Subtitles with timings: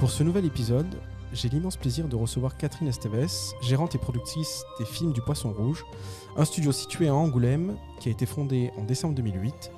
[0.00, 0.86] Pour ce nouvel épisode,
[1.34, 5.84] j'ai l'immense plaisir de recevoir Catherine Esteves, gérante et productrice des films du Poisson Rouge,
[6.38, 9.70] un studio situé à Angoulême qui a été fondé en décembre 2008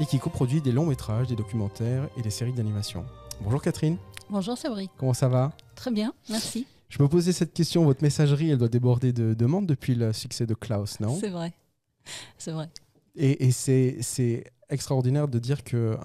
[0.00, 3.04] et qui coproduit des longs métrages, des documentaires et des séries d'animation.
[3.42, 3.98] Bonjour Catherine.
[4.30, 4.88] Bonjour Sabri.
[4.96, 5.52] Comment ça va?
[5.74, 6.66] Très bien, merci.
[6.88, 10.46] Je me posais cette question, votre messagerie, elle doit déborder de demandes depuis le succès
[10.46, 11.18] de Klaus, non?
[11.20, 11.52] C'est vrai.
[12.38, 12.70] C'est vrai.
[13.14, 15.96] Et, et c'est extraordinaire de dire que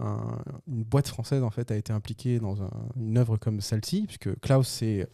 [0.67, 2.55] une boîte française en fait a été impliquée dans
[2.95, 5.07] une œuvre comme celle-ci, puisque Klaus c'est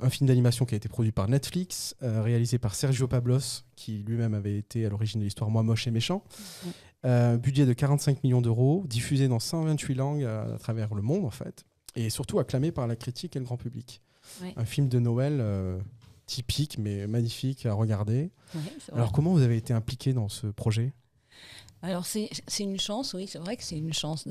[0.00, 4.04] un film d'animation qui a été produit par Netflix, euh, réalisé par Sergio Pablos, qui
[4.06, 6.24] lui-même avait été à l'origine de l'histoire Moi moche et méchant.
[6.32, 6.70] Mm-hmm.
[7.04, 11.30] Euh, budget de 45 millions d'euros, diffusé dans 128 langues à, travers le monde en
[11.30, 14.02] fait, et surtout acclamé par la critique et le grand public.
[14.56, 15.38] Un film de Noël.
[15.40, 15.78] Euh,
[16.28, 18.30] typique mais magnifique à regarder.
[18.92, 20.92] Alors comment vous avez été impliqué dans ce projet?
[21.80, 22.28] Alors c'est
[22.58, 24.26] une chance, oui, c'est vrai que c'est une chance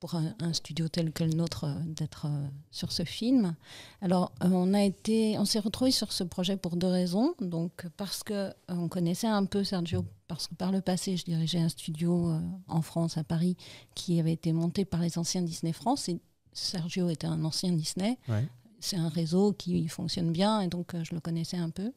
[0.00, 3.54] pour un, studio tel que le nôtre euh, d'être euh, sur ce film.
[4.00, 7.34] Alors euh, on a été, on s'est retrouvé sur ce projet pour deux raisons.
[7.40, 11.60] Donc parce que on connaissait un peu Sergio, parce que par le passé je dirigeais
[11.60, 12.32] un studio
[12.68, 13.56] en France à Paris
[13.94, 16.08] qui avait été monté par les anciens Disney France.
[16.08, 16.20] Et
[16.52, 18.18] Sergio était un ancien Disney.
[18.80, 21.92] C'est un réseau qui fonctionne bien et donc je le connaissais un peu.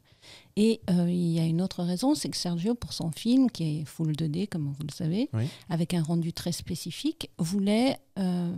[0.56, 3.80] Et euh, il y a une autre raison, c'est que Sergio, pour son film, qui
[3.80, 5.30] est full 2D, comme vous le savez,
[5.68, 8.54] avec un rendu très spécifique, voulait euh,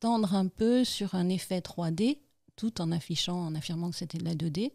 [0.00, 2.18] tendre un peu sur un effet 3D,
[2.56, 4.72] tout en affichant, en affirmant que c'était de la 2D,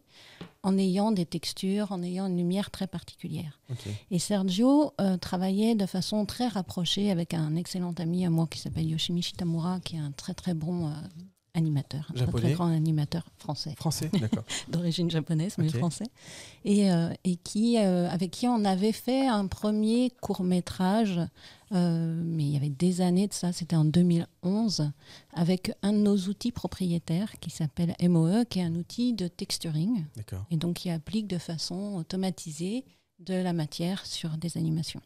[0.62, 3.60] en ayant des textures, en ayant une lumière très particulière.
[4.10, 8.58] Et Sergio euh, travaillait de façon très rapprochée avec un excellent ami à moi qui
[8.58, 10.92] s'appelle Yoshimichi Tamura, qui est un très très bon
[11.56, 13.74] animateur, un très, grand animateur français.
[13.76, 14.44] Français, d'accord.
[14.68, 16.04] D'origine japonaise, mais français.
[16.64, 21.18] Et, euh, et qui, euh, avec qui on avait fait un premier court métrage,
[21.72, 24.90] euh, mais il y avait des années de ça, c'était en 2011,
[25.32, 30.04] avec un de nos outils propriétaires qui s'appelle MOE, qui est un outil de texturing.
[30.50, 32.84] Et donc qui applique de façon automatisée
[33.18, 35.00] de la matière sur des animations.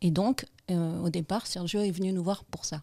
[0.00, 2.82] Et donc, au départ, Sergio est venu nous voir pour ça.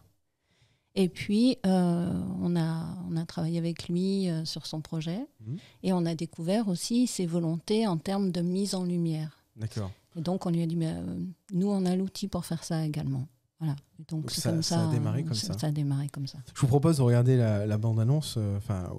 [0.94, 5.58] Et puis, euh, on, a, on a travaillé avec lui euh, sur son projet mhm.
[5.82, 9.44] et on a découvert aussi ses volontés en termes de mise en lumière.
[9.56, 9.92] D'accord.
[10.16, 11.20] Et donc, on lui a dit, mais, euh,
[11.52, 13.28] nous, on a l'outil pour faire ça également.
[13.60, 13.76] Voilà.
[14.08, 15.58] donc, ça, comme ça, ça, a démarré comme ça.
[15.58, 16.38] Ça a démarré comme ça.
[16.54, 18.90] Je vous propose de regarder la, la bande-annonce, enfin,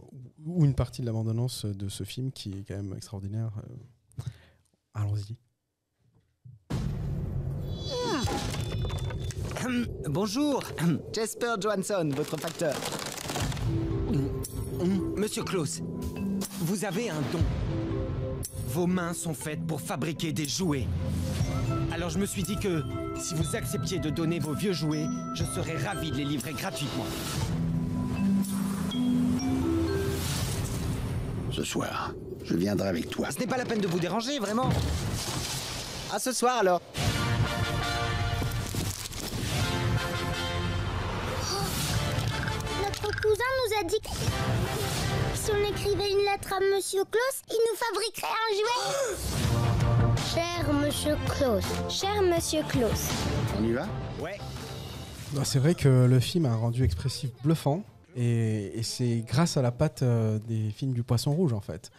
[0.46, 3.52] ou une partie de la bande-annonce de ce film qui est quand même extraordinaire.
[4.94, 5.36] Allons-y.
[10.08, 10.64] Bonjour,
[11.14, 12.74] Jasper Johansson, votre facteur.
[15.16, 15.82] Monsieur Klaus,
[16.62, 17.42] vous avez un don.
[18.70, 20.88] Vos mains sont faites pour fabriquer des jouets.
[21.92, 22.82] Alors je me suis dit que
[23.20, 25.06] si vous acceptiez de donner vos vieux jouets,
[25.36, 27.06] je serais ravi de les livrer gratuitement.
[31.52, 33.30] Ce soir, je viendrai avec toi.
[33.30, 34.70] Ce n'est pas la peine de vous déranger, vraiment.
[36.12, 36.82] À ce soir alors.
[43.82, 44.10] A dit que
[45.34, 49.18] si on écrivait une lettre à Monsieur Klaus, il nous fabriquerait un jouet.
[50.34, 53.10] Cher Monsieur Klaus, cher Monsieur Klaus.
[53.60, 53.88] On y va?
[54.22, 54.38] Ouais.
[55.44, 57.84] C'est vrai que le film a un rendu expressif bluffant
[58.16, 61.92] et, c'est grâce à la patte euh, des films du Poisson Rouge en fait.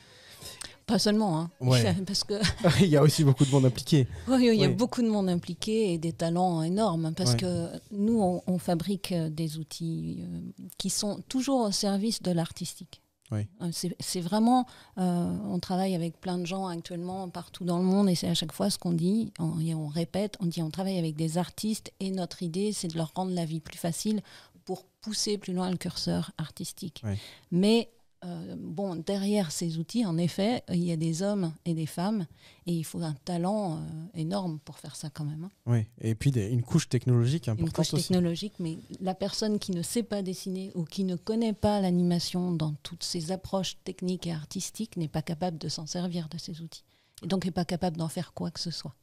[0.92, 1.50] Pas seulement, hein.
[2.06, 2.34] parce que
[2.82, 4.06] il y a aussi beaucoup de monde impliqué.
[4.28, 7.68] Oui, il y a beaucoup de monde impliqué et des talents énormes, hein, parce que
[7.92, 13.00] nous, on, fabrique euh, des outils euh, qui sont toujours au service de l'artistique.
[13.30, 13.46] Oui.
[13.62, 14.66] Euh, c'est vraiment,
[14.98, 18.52] on travaille avec plein de gens actuellement partout dans le monde et c'est à chaque
[18.52, 21.90] fois ce qu'on dit, on, et on répète, on dit on travaille avec des artistes
[22.00, 24.20] et notre idée c'est de leur rendre la vie plus facile
[24.66, 27.02] pour pousser plus loin le curseur artistique.
[27.50, 27.88] Mais
[28.24, 32.26] euh, bon, derrière ces outils, en effet, il y a des hommes et des femmes,
[32.66, 33.78] et il faut un talent euh,
[34.14, 35.44] énorme pour faire ça quand même.
[35.44, 35.50] Hein.
[35.66, 39.82] Oui, et puis une couche technologique importante Une couche technologique, mais la personne qui ne
[39.82, 44.32] sait pas dessiner ou qui ne connaît pas l'animation dans toutes ses approches techniques et
[44.32, 46.84] artistiques n'est pas capable de s'en servir de ces outils,
[47.24, 48.94] et donc n'est pas capable d'en faire quoi que ce soit.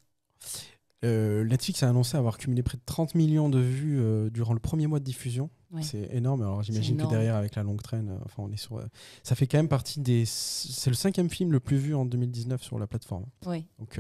[1.04, 4.02] Euh, Netflix a annoncé avoir cumulé près de 30 millions de vues
[4.32, 5.50] durant le premier mois de diffusion.
[5.82, 6.42] C'est énorme.
[6.42, 8.82] Alors j'imagine que derrière, avec la longue traîne, euh, enfin, on est sur.
[9.24, 10.24] ça fait quand même partie des.
[10.26, 13.26] C'est le cinquième film le plus vu en 2019 sur la plateforme.
[13.46, 13.66] Oui.
[13.78, 14.00] Donc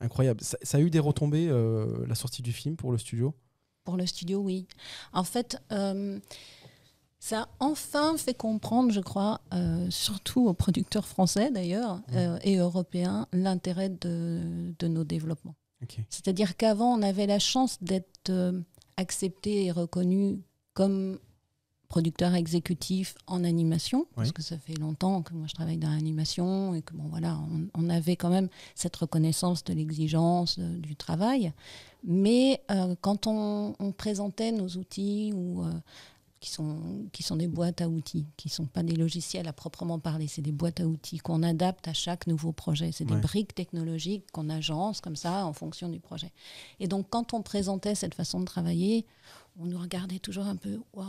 [0.00, 0.40] incroyable.
[0.42, 1.48] Ça, a eu des retombées
[2.06, 3.34] la sortie du film pour le studio?
[3.84, 4.66] Pour le studio, oui.
[5.12, 5.58] En fait.
[7.18, 9.40] Ça a enfin fait comprendre, je crois,
[9.90, 12.00] surtout aux producteurs français d'ailleurs
[12.44, 15.56] et européens, l'intérêt de, de, nos développements.
[16.08, 18.60] C'est-à-dire qu'avant, on avait la chance d'être euh,
[18.96, 20.40] accepté et reconnu
[20.76, 21.18] comme
[21.88, 26.74] producteur exécutif en animation, parce que ça fait longtemps que moi je travaille dans l'animation
[26.74, 27.38] et que bon voilà,
[27.74, 31.52] on, avait quand même cette reconnaissance de l'exigence du travail.
[32.04, 35.72] Mais euh, quand on, présentait nos outils ou euh,
[36.46, 39.52] qui sont, qui sont des boîtes à outils, qui ne sont pas des logiciels à
[39.52, 42.92] proprement parler, c'est des boîtes à outils qu'on adapte à chaque nouveau projet.
[42.92, 46.32] C'est des briques technologiques qu'on agence comme ça en fonction du projet.
[46.78, 49.06] Et donc quand on présentait cette façon de travailler,
[49.58, 51.06] on nous regardait toujours un peu, waouh,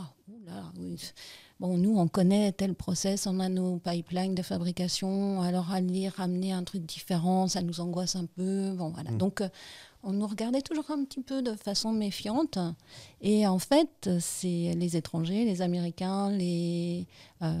[1.60, 6.52] Bon, nous, on connaît tel process, on a nos pipelines de fabrication, alors aller ramener
[6.52, 8.72] un truc différent, ça nous angoisse un peu.
[8.74, 9.10] Bon, voilà.
[9.10, 9.18] Mm.
[9.18, 9.48] Donc, euh,
[10.02, 12.58] on nous regardait toujours un petit peu de façon méfiante.
[13.20, 17.06] Et en fait, c'est les étrangers, les Américains, les,
[17.42, 17.52] euh,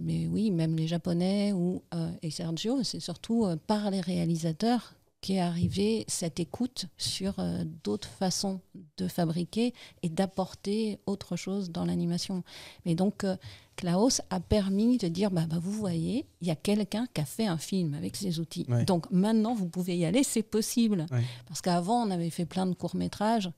[0.00, 4.95] mais oui, même les Japonais ou, euh, et Sergio, c'est surtout par les réalisateurs
[5.28, 8.60] est arrivé cette écoute sur euh, d'autres façons
[8.96, 12.44] de fabriquer et d'apporter autre chose dans l'animation.
[12.84, 13.36] Mais donc, euh,
[13.76, 17.24] Klaus a permis de dire, bah, bah, vous voyez, il y a quelqu'un qui a
[17.24, 18.66] fait un film avec ces outils.
[18.86, 21.06] Donc maintenant, vous pouvez y aller, c'est possible.
[21.46, 23.50] Parce qu'avant, on avait fait plein de courts-métrages,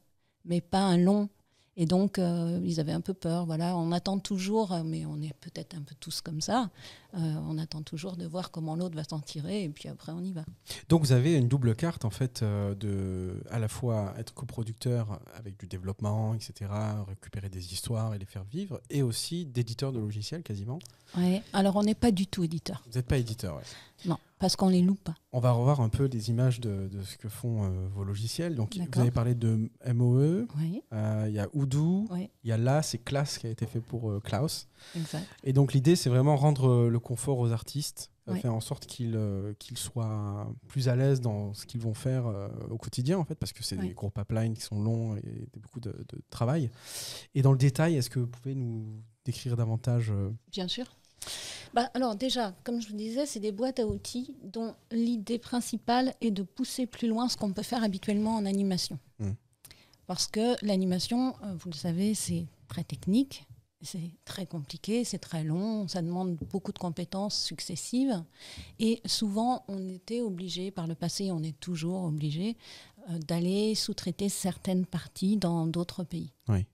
[0.44, 1.28] mais pas un long.
[1.80, 3.46] Et donc, euh, ils avaient un peu peur.
[3.46, 6.70] Voilà, on attend toujours, mais on est peut-être un peu tous comme ça.
[7.14, 10.20] Euh, on attend toujours de voir comment l'autre va s'en tirer, et puis après, on
[10.20, 10.44] y va.
[10.88, 15.20] Donc, vous avez une double carte, en fait, euh, de à la fois être coproducteur
[15.36, 16.68] avec du développement, etc.,
[17.06, 20.80] récupérer des histoires et les faire vivre, et aussi d'éditeur de logiciels quasiment.
[21.16, 22.82] Oui, alors on n'est pas du tout éditeur.
[22.86, 23.62] Vous n'êtes pas éditeur, oui.
[24.04, 25.14] Non, parce qu'on les loupe pas.
[25.32, 28.54] On va revoir un peu les images de, ce que font euh, vos logiciels.
[28.54, 30.46] Donc, vous avez parlé de MOE,
[30.92, 32.06] euh, il y a Odoo,
[32.44, 34.68] il y a là, c'est Class qui a été fait pour euh, Klaus.
[34.96, 35.26] Exact.
[35.44, 38.10] Et donc, l'idée, c'est vraiment rendre le confort aux artistes,
[38.42, 39.18] faire en sorte qu'ils
[39.58, 42.26] qu'ils soient plus à l'aise dans ce qu'ils vont faire
[42.68, 45.80] au quotidien, en fait, parce que c'est des gros pipelines qui sont longs et beaucoup
[45.80, 46.70] de, de travail.
[47.34, 50.12] Et dans le détail, est-ce que vous pouvez nous décrire davantage
[50.52, 50.97] Bien sûr.
[51.74, 56.14] Bah, alors déjà, comme je vous disais, c'est des boîtes à outils dont l'idée principale
[56.20, 58.98] est de pousser plus loin ce qu'on peut faire habituellement en animation.
[59.18, 59.32] Hmm.
[60.06, 63.46] Parce que l'animation, euh, vous le savez, c'est très technique,
[63.82, 68.22] c'est très compliqué, c'est très long, ça demande beaucoup de compétences successives.
[68.78, 72.56] Et souvent, on était obligé, par le passé, on est toujours obligé,
[73.10, 76.32] euh, d'aller sous-traiter certaines parties dans d'autres pays.
[76.48, 76.64] Oui.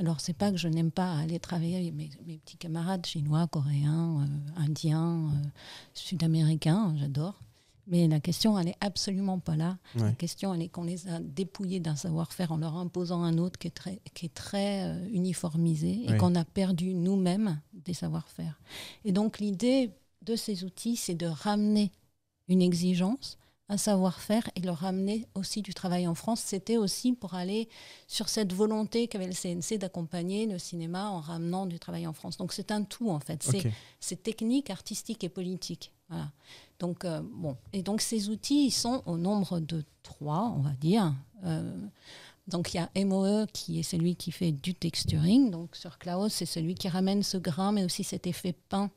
[0.00, 4.22] Alors, c'est pas que je n'aime pas aller travailler avec mes, petits camarades chinois, coréens,
[4.22, 5.48] euh, indiens, euh,
[5.92, 7.38] sud-américains, j'adore.
[7.86, 9.76] Mais la question, elle n'est absolument pas là.
[9.96, 13.58] La question, elle est qu'on les a dépouillés d'un savoir-faire en leur imposant un autre
[13.58, 18.58] qui est très, qui est très euh, uniformisé et qu'on a perdu nous-mêmes des savoir-faire.
[19.04, 19.90] Et donc, l'idée
[20.22, 21.90] de ces outils, c'est de ramener
[22.48, 23.36] une exigence
[23.70, 26.42] un savoir-faire et le ramener aussi du travail en France.
[26.44, 27.68] C'était aussi pour aller
[28.08, 32.36] sur cette volonté qu'avait le CNC d'accompagner le cinéma en ramenant du travail en France.
[32.36, 33.48] Donc c'est un tout en fait.
[34.00, 35.92] C'est technique, artistique et politique.
[36.08, 36.32] Voilà.
[36.80, 37.56] Donc euh, bon.
[37.72, 41.14] Et donc ces outils, ils sont au nombre de trois, on va dire.
[41.44, 41.72] Euh,
[42.48, 45.52] donc il y a MOE qui est celui qui fait du texturing.
[45.52, 48.90] Donc sur Klaus, c'est celui qui ramène ce grain, mais aussi cet effet peint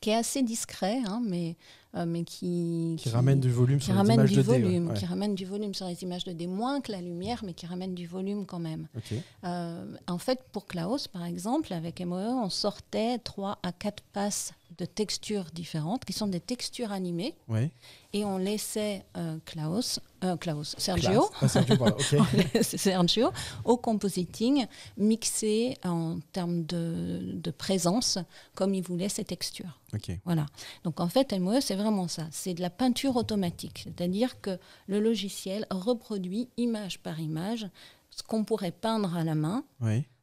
[0.00, 1.56] qui est assez discret, hein, mais,
[1.96, 5.44] euh, mais qui, qui, ramène du volume sur les images de volume, Qui ramène du
[5.44, 8.46] volume sur les images de D, moins que la lumière, mais qui ramène du volume
[8.46, 8.86] quand même.
[9.44, 14.52] Euh, en fait, pour Klaus, par exemple, avec MOE, on sortait 3 à 4 passes
[14.78, 17.34] de textures différentes, qui sont des textures animées.
[18.12, 21.48] Et on laissait euh, Klaus, euh, Klaus, Sergio, ah,
[22.62, 23.30] Sergio,
[23.64, 28.18] au compositing, mixer en termes de, de, présence,
[28.54, 29.78] comme il voulait ces textures.
[30.24, 30.46] Voilà.
[30.84, 32.26] Donc en fait, MOE, c'est vraiment ça.
[32.32, 33.82] C'est de la peinture automatique.
[33.84, 34.58] C'est-à-dire que
[34.88, 37.68] le logiciel reproduit image par image
[38.10, 39.64] ce qu'on pourrait peindre à la main.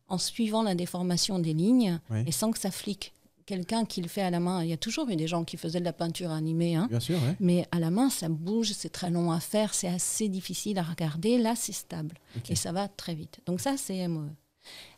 [0.10, 3.13] en suivant la déformation des lignes et sans que ça flique
[3.48, 4.63] quelqu'un qui le fait à la main.
[4.63, 6.75] Il y a toujours eu des gens qui faisaient de la peinture animée.
[6.75, 6.88] Hein.
[6.92, 10.30] Bien sûr, Mais à la main, ça bouge, c'est très long à faire, c'est assez
[10.30, 11.39] difficile à regarder.
[11.39, 12.16] Là, c'est stable.
[12.50, 13.39] Et ça va très vite.
[13.48, 14.30] Donc ça, c'est MOE.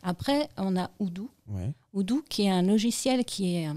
[0.02, 1.30] Après, on a Odoo.
[1.48, 1.72] Ouais.
[1.94, 3.68] Odoo, qui est un logiciel qui est...
[3.68, 3.74] Euh,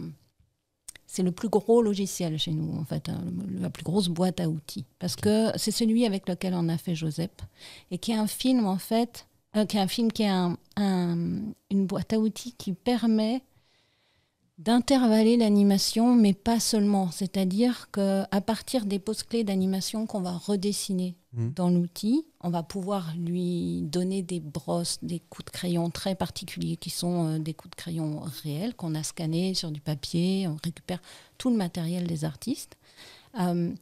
[1.06, 3.24] c'est le plus gros logiciel chez nous, en fait, hein,
[3.60, 4.86] la plus grosse boîte à outils.
[4.98, 7.30] Parce que c'est celui avec lequel on a fait Joseph.
[7.92, 10.58] Et qui est un film, en fait, euh, qui est un film qui est un,
[10.76, 13.44] une boîte à outils qui permet
[14.60, 17.10] d'intervaller l'animation, mais pas seulement.
[17.12, 21.50] C'est-à-dire qu'à partir des poses clés d'animation qu'on va redessiner mmh.
[21.50, 26.78] dans l'outil, on va pouvoir lui donner des brosses, des coups de crayon très particuliers
[26.78, 30.48] qui sont euh, des coups de crayon réels qu'on a scannés sur du papier.
[30.48, 31.02] On récupère
[31.38, 32.78] tout le matériel des artistes.
[33.40, 33.74] Euh,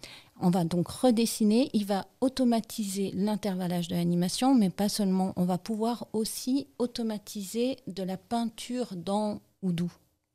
[0.43, 5.57] On va donc redessiner, il va automatiser l'intervallage de l'animation, mais pas seulement, on va
[5.57, 9.91] pouvoir aussi automatiser de la peinture dans Odoo.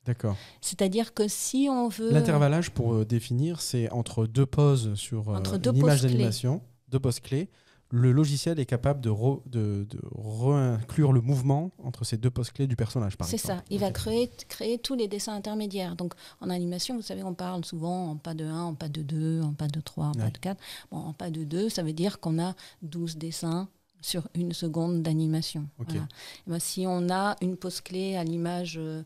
[0.07, 0.37] D'accord.
[0.61, 2.11] C'est-à-dire que si on veut...
[2.13, 6.63] L'intervallage, pour euh, définir, c'est entre deux poses sur euh, Entre deux une image d'animation,
[6.89, 7.49] deux poses clés.
[7.91, 10.01] Le logiciel est capable de, re- de, de
[10.41, 13.91] réinclure le mouvement entre ces deux poses clés du personnage, par C'est ça, il va
[13.93, 15.95] créer, créer tous les dessins intermédiaires.
[15.95, 19.03] Donc en animation, vous savez, on parle souvent en pas de 1, en pas de
[19.03, 20.61] 2, en pas de 3, en pas de 4.
[20.91, 23.69] Bon, en pas de 2, ça veut dire qu'on a 12 dessins
[24.01, 25.69] sur une seconde d'animation.
[25.79, 25.87] Ok.
[25.91, 26.09] Voilà.
[26.47, 29.03] Eh ben, si on a une pose clé à l'image euh,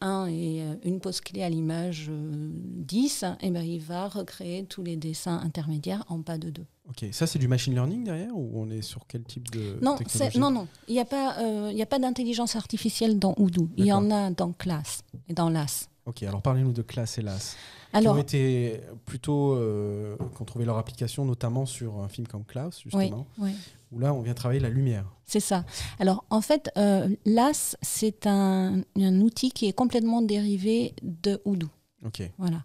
[0.00, 4.64] 1 et euh, une pose clé à l'image euh, 10, eh ben, il va recréer
[4.64, 6.64] tous les dessins intermédiaires en pas de 2.
[6.88, 9.96] Ok, ça c'est du machine learning derrière ou on est sur quel type de Non,
[9.96, 10.66] technologie non, non.
[10.88, 13.68] Il n'y a pas, euh, y a pas d'intelligence artificielle dans Odoo.
[13.76, 15.88] Il y en a dans Class et dans LAS.
[16.08, 17.56] Ok, alors parlez-nous de classe et LAS.
[17.92, 22.26] Alors, qui ont été plutôt euh, qui ont trouvé leur application notamment sur un film
[22.26, 23.52] comme Klaus oui, justement oui.
[23.92, 25.04] où là on vient travailler la lumière.
[25.26, 25.64] C'est ça.
[25.98, 31.68] Alors, en fait, euh, LAS, c'est un, un outil qui est complètement dérivé de Odoo.
[32.06, 32.62] Ok, Voilà.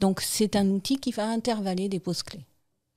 [0.00, 2.44] Donc, c'est un outil qui va intervaller des poses clés.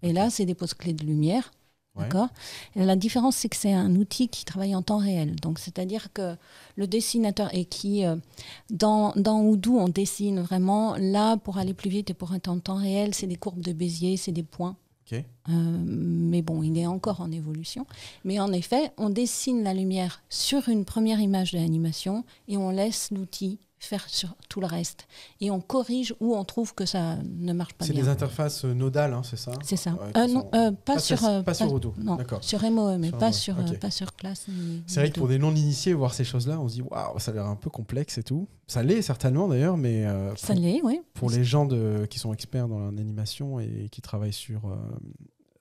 [0.03, 1.51] Et là, c'est des poses clés de lumière.
[1.97, 2.03] Ouais.
[2.03, 2.29] D'accord
[2.75, 5.35] Et La différence, c'est que c'est un outil qui travaille en temps réel.
[5.37, 6.35] Donc, c'est-à-dire que
[6.75, 8.15] le dessinateur et qui, euh,
[8.69, 10.95] dans, dans Odoo, on dessine vraiment.
[10.97, 13.73] Là, pour aller plus vite et pour être en temps réel, c'est des courbes de
[13.73, 14.75] Bézier, c'est des points.
[15.13, 17.85] Euh, mais bon, il est encore en évolution.
[18.23, 22.69] Mais en effet, on dessine la lumière sur une première image de l'animation et on
[22.69, 25.07] laisse l'outil faire sur tout le reste.
[25.39, 28.03] Et on corrige où on trouve que ça ne marche pas c'est bien.
[28.03, 29.51] des interfaces euh, nodales, hein, c'est ça?
[29.63, 29.91] C'est ça.
[29.91, 32.43] Ouais, Euh, non, euh, pas, pas sur, euh, pas sur Odoo, Non, d'accord.
[32.43, 34.47] sur MOE, mais Sur pas MOE, sur, pas sur classe.
[34.87, 37.33] C'est vrai que pour des non-initiés, voir ces choses-là, on se dit waouh, ça a
[37.35, 38.47] l'air un peu complexe et tout.
[38.67, 40.05] Ça l'est certainement d'ailleurs, mais
[40.35, 40.99] Ça l'est, oui.
[41.13, 44.61] pour les gens de, qui sont experts dans l'animation et qui travaillent sur,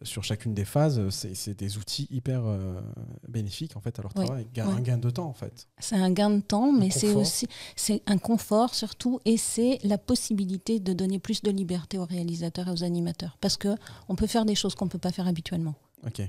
[0.02, 2.80] sur chacune des phases, c'est des outils hyper euh,
[3.28, 4.46] bénéfiques en fait à leur Oui, travail.
[4.54, 4.60] Oui.
[4.62, 5.68] Un gain de temps en fait.
[5.78, 9.98] C'est un gain de temps, mais c'est aussi c'est un confort surtout, et c'est la
[9.98, 13.74] possibilité de donner plus de liberté aux réalisateurs et aux animateurs, parce que
[14.08, 15.74] on peut faire des choses qu'on peut pas faire habituellement.
[16.06, 16.22] Ok.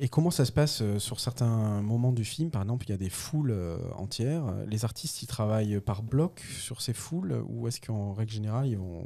[0.00, 2.50] Et comment ça se passe euh, sur certains moments du film?
[2.50, 4.44] Par exemple, il y a des foules euh, entières.
[4.66, 8.78] Les artistes, ils travaillent par bloc sur ces foules ou est-ce qu'en règle générale, ils
[8.78, 9.04] vont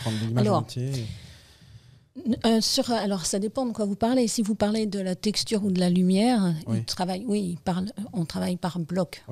[0.00, 1.04] prendre l'image entière et-
[2.46, 4.28] Euh, sur, alors, ça dépend de quoi vous parlez.
[4.28, 6.84] Si vous parlez de la texture ou de la lumière, Oui.
[7.26, 7.58] oui,
[8.12, 9.24] on travaille par bloc,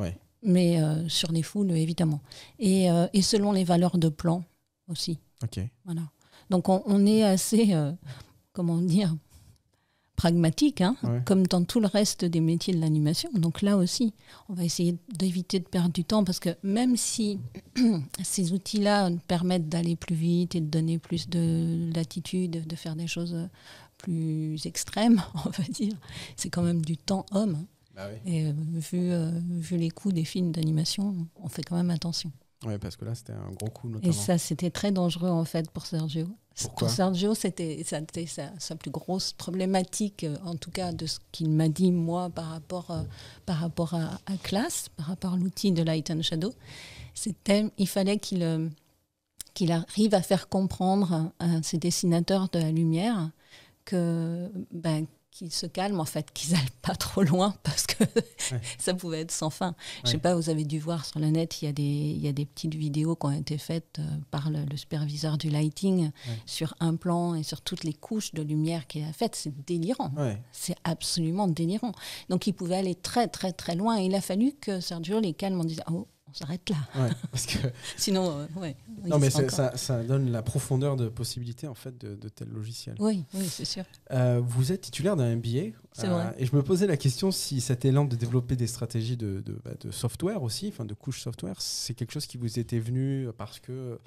[0.42, 2.20] mais euh, sur des foules, évidemment.
[2.58, 4.42] Et, euh, et selon les valeurs de plan
[4.88, 5.18] aussi.
[5.44, 5.60] Ok.
[5.84, 6.02] Voilà.
[6.50, 7.72] Donc, on, on est assez,
[8.52, 9.14] comment dire,
[10.22, 11.20] pragmatique, hein, Ouais.
[11.24, 13.28] comme dans tout le reste des métiers de l'animation.
[13.34, 14.14] Donc là aussi,
[14.48, 17.40] on va essayer d'éviter de perdre du temps parce que même si
[18.22, 23.08] ces outils-là permettent d'aller plus vite et de donner plus de latitude, de faire des
[23.08, 23.36] choses
[23.98, 25.94] plus extrêmes, on va dire,
[26.36, 27.56] c'est quand même du temps homme.
[27.60, 27.66] hein.
[27.96, 28.32] Bah oui.
[28.32, 32.30] Et euh, vu, euh, vu les coûts des films d'animation, on fait quand même attention.
[32.64, 34.12] Ouais, parce que là, c'était un gros coup Et notamment.
[34.14, 36.28] ça, c'était très dangereux en fait pour Sergio.
[36.60, 41.50] Pourquoi pour Sergio, c'était sa, plus grosse problématique, euh, en tout cas de ce qu'il
[41.50, 43.02] m'a dit moi par rapport, euh,
[43.46, 46.52] par rapport à, à Class, par rapport à l'outil de Light and Shadow.
[47.14, 48.68] C'était, il fallait qu'il euh,
[49.54, 53.30] qu'il arrive à faire comprendre à ces dessinateurs de la lumière
[53.84, 58.04] que ben, qu'ils se calment en fait, qu'ils n'aillent pas trop loin parce que
[58.78, 59.74] ça pouvait être sans fin.
[60.04, 60.20] Je sais Ouais.
[60.20, 62.32] pas, vous avez dû voir sur le net, il y a des, il y a
[62.32, 66.10] des petites vidéos qui ont été faites euh, par le, le superviseur du lighting
[66.46, 69.34] sur un plan et sur toutes les couches de lumière qu'il a faites.
[69.34, 70.12] C'est délirant.
[70.16, 70.40] Ouais.
[70.52, 71.92] C'est absolument délirant.
[72.28, 73.98] Donc il pouvait aller très très très loin.
[73.98, 76.76] Et il a fallu que Sergio les calme en disant oh, on s'arrête là.
[76.96, 77.58] Ouais, parce que
[77.96, 78.74] Sinon, euh, ouais.
[79.04, 82.96] non, mais ça, ça donne la profondeur de possibilités en fait de, de tels logiciels.
[82.98, 83.84] Oui, oui, c'est sûr.
[84.12, 85.48] Euh, vous êtes titulaire d'un MBA.
[86.04, 86.34] euh, vrai.
[86.38, 89.60] Et je me posais la question si cet élan de développer des stratégies de, de,
[89.64, 93.28] bah, de software aussi, enfin de couches software, c'est quelque chose qui vous était venu
[93.36, 93.98] parce que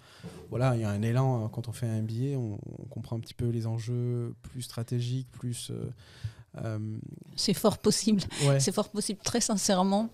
[0.49, 3.15] voilà, il y a un élan euh, quand on fait un MBA, on, on comprend
[3.17, 5.69] un petit peu les enjeux plus stratégiques, plus.
[5.71, 5.89] euh,
[6.63, 6.79] euh,
[7.35, 8.21] C'est fort possible.
[8.47, 8.59] ouais.
[8.59, 9.19] C'est fort possible.
[9.23, 10.09] Très sincèrement,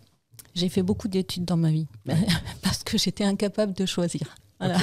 [0.53, 1.87] j'ai fait beaucoup d'études dans ma vie
[2.61, 4.35] parce que j'étais incapable de choisir.
[4.59, 4.77] Voilà.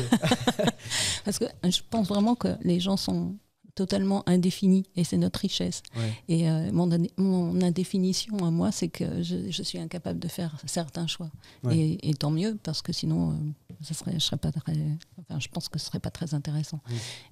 [1.25, 3.37] Parce que je pense vraiment que les gens sont
[3.79, 5.83] totalement indéfinis et c'est notre richesse.
[5.97, 6.13] Ouais.
[6.29, 10.27] Et euh, mon, indé- mon indéfinition à moi, c'est que je, je suis incapable de
[10.29, 11.31] faire certains choix.
[11.63, 11.77] Ouais.
[11.79, 13.35] Et, et tant mieux, parce que sinon, euh,
[13.83, 14.73] ça serait, je, serais pas très,
[15.21, 16.81] enfin, je pense que ce serait pas très intéressant.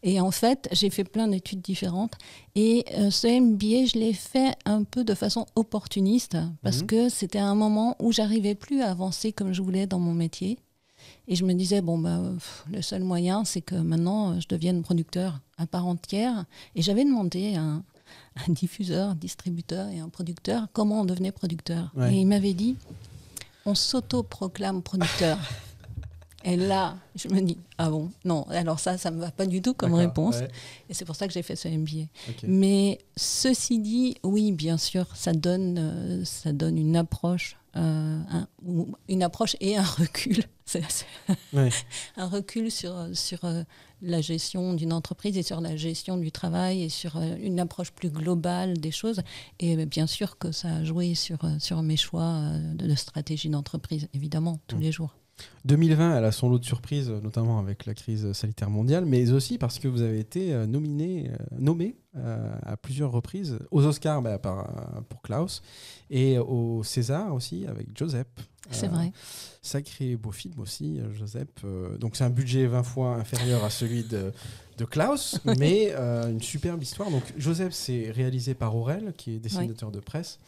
[0.04, 2.14] Et en fait, j'ai fait plein d'études différentes.
[2.54, 6.86] Et euh, ce MBA, je l'ai fait un peu de façon opportuniste, parce Mhm.
[6.86, 10.58] que c'était un moment où j'arrivais plus à avancer comme je voulais dans mon métier.
[11.28, 14.46] Et je me disais, bon, bah, pff, le seul moyen, c'est que maintenant, euh, je
[14.48, 16.44] devienne producteur à part entière.
[16.74, 17.82] Et j'avais demandé à un,
[18.48, 21.92] un diffuseur, un distributeur et un producteur comment on devenait producteur.
[21.96, 22.14] Ouais.
[22.14, 22.76] Et il m'avait dit,
[23.64, 25.38] on s'auto-proclame producteur.
[26.44, 29.60] et là, je me dis, ah bon, non, alors ça, ça me va pas du
[29.60, 30.36] tout comme réponse.
[30.36, 30.48] ouais,
[30.88, 32.06] Et c'est pour ça que j'ai fait ce MBA.
[32.44, 38.88] Mais ceci dit, oui, bien sûr, ça donne, euh, ça donne une approche, un- ou
[39.08, 40.44] une approche et un recul.
[42.16, 43.62] Un recul sur, sur euh,
[44.02, 47.92] la gestion d'une entreprise et sur la gestion du travail et sur euh, une approche
[47.92, 49.20] plus globale des choses.
[49.60, 52.86] Et euh, bien sûr que ça a joué sur, euh, sur mes choix euh, de,
[52.86, 54.80] de stratégie d'entreprise, évidemment, tous Mm.
[54.80, 55.14] les jours.
[55.66, 59.58] 2020, elle a son lot de surprises, notamment avec la crise sanitaire mondiale, mais aussi
[59.58, 64.22] parce que vous avez été euh, nominé, euh, nommé euh, à plusieurs reprises aux Oscars
[64.22, 65.62] bah, par, euh, pour Klaus
[66.10, 68.26] et au César aussi avec Joseph.
[68.70, 69.12] C'est Euh, vrai.
[69.62, 71.48] Sacré beau film aussi, Joseph.
[71.64, 74.32] Euh, donc c'est un budget 20 fois inférieur à celui de,
[74.78, 77.10] de Klaus, mais une superbe histoire.
[77.10, 80.38] Donc Joseph, c'est réalisé par Aurel, qui est dessinateur de presse,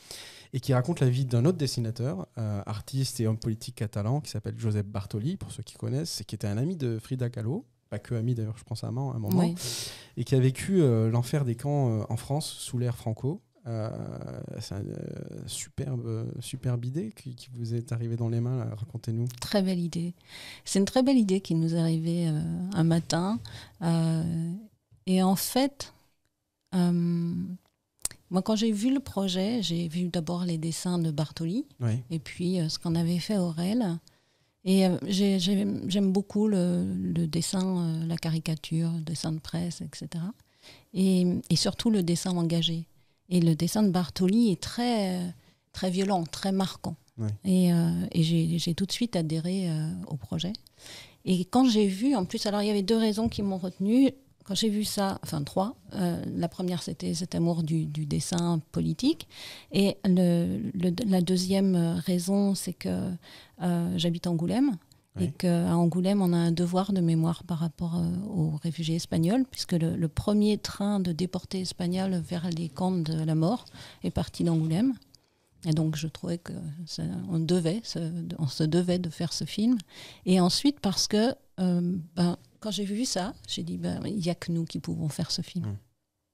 [0.55, 4.31] et qui raconte la vie d'un autre dessinateur, euh, artiste et homme politique catalan, qui
[4.31, 7.65] s'appelle Joseph Bartoli, pour ceux qui connaissent, et qui était un ami de Frida Kahlo.
[7.91, 9.55] Pas que ami d'ailleurs, je pense à un moment, un moment Oui.
[10.17, 13.41] et qui a vécu euh, l'enfer des camps euh, en France sous l'ère Franco.
[13.67, 13.91] Euh,
[14.61, 14.83] c'est un
[15.47, 19.27] superbe, superbe idée qui, qui vous est arrivée dans les mains, racontez-nous.
[19.41, 20.15] Très belle idée.
[20.65, 22.27] C'est une très belle idée qui nous est arrivée
[22.73, 23.39] un matin.
[25.07, 25.93] Et en fait,
[26.73, 32.19] moi, quand j'ai vu le projet, j'ai vu d'abord les dessins de Bartoli Oui, et
[32.19, 33.99] puis ce qu'on avait fait Aurel.
[34.71, 39.39] Et euh, j'ai- j'ai- j'aime beaucoup le, le dessin, euh, la caricature, le dessin de
[39.39, 40.23] presse, etc.
[40.93, 42.85] Et, et surtout le dessin engagé.
[43.31, 45.21] Et le dessin de Bartoli est très,
[45.73, 46.97] très violent, très marquant.
[47.45, 48.23] Et, euh, et
[48.59, 50.53] j'ai tout de suite adhéré euh, au projet.
[51.25, 54.11] Et quand j'ai vu, en plus, alors il y avait deux raisons qui m'ont retenu.
[54.49, 58.61] Quand j'ai vu ça, enfin trois, euh, la première c'était cet amour du, du dessin
[58.73, 59.29] politique.
[59.73, 63.11] Et le, le- la deuxième euh, raison, c'est que
[63.63, 64.71] euh, j'habite Angoulême.
[65.21, 69.45] Et qu'à Angoulême, on a un devoir de mémoire par rapport euh, aux réfugiés espagnols,
[69.51, 73.65] puisque le, le premier train de déportés espagnols vers les camps de la mort
[74.05, 74.95] est parti d'Angoulême.
[75.67, 76.53] Et donc, je trouvais que
[76.87, 77.99] ça- on devait, se,
[78.39, 79.77] on se devait de faire ce film.
[80.25, 84.31] Et ensuite, parce que euh, ben, quand j'ai vu ça, j'ai dit, ben, il n'y
[84.31, 85.67] a que nous qui pouvons faire ce film.
[85.67, 85.77] Mm.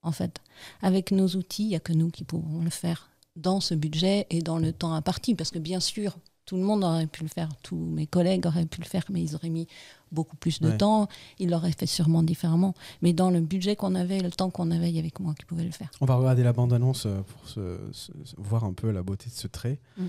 [0.02, 0.40] En fait,
[0.82, 4.26] avec nos outils, il n'y a que nous qui pouvons le faire dans ce budget
[4.28, 5.34] et dans le temps imparti.
[5.34, 8.66] Parce que bien sûr, tout le monde aurait pu le faire, tous mes collègues auraient
[8.66, 9.66] pu le faire, mais ils auraient mis
[10.12, 10.76] beaucoup plus de Ouais.
[10.76, 12.74] temps, ils l'auraient fait sûrement différemment.
[13.02, 15.34] Mais dans le budget qu'on avait, le temps qu'on avait, il y avait que moi
[15.38, 15.90] qui pouvais le faire.
[16.00, 19.30] on va regarder la bande-annonce euh, pour se, se- se- voir un peu la beauté
[19.30, 19.78] de ce trait.
[19.96, 20.06] Mm.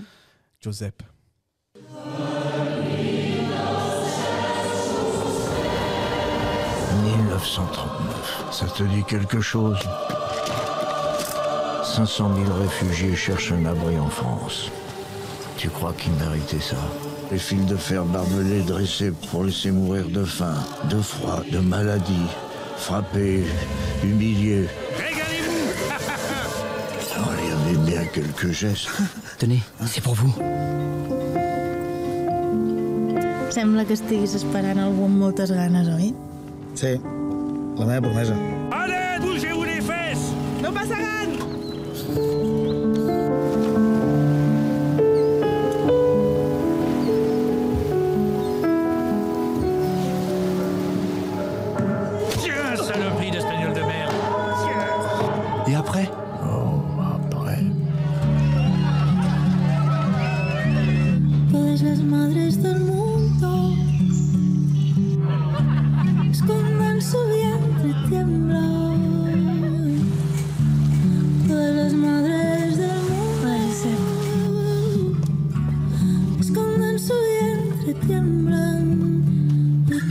[0.60, 0.94] Joseph.
[7.04, 8.44] «1939.
[8.50, 9.78] Ça te dit quelque chose?
[11.84, 14.70] 500 000 réfugiés cherchent un abri en France.
[15.56, 16.76] Tu crois qu'ils méritaient ça
[17.32, 20.54] Les fils de fer barbelés dressés pour laisser mourir de faim,
[20.90, 22.26] de froid, de maladie,
[22.76, 23.44] frappés,
[24.04, 24.66] humiliés.
[24.98, 25.92] Régalez-vous
[27.18, 28.88] Oh, il y avait bien quelques gestes.
[29.38, 30.34] Tenez, c'est pour vous.
[33.50, 36.10] Sembla que estiguis esperant algú amb moltes ganes, oi?
[36.76, 36.90] Sí,
[37.78, 38.34] la meva promesa.
[38.70, 39.45] Allez, bougez-vous